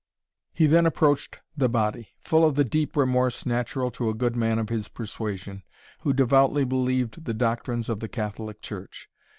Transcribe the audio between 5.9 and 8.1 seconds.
who devoutly believed the doctrines of the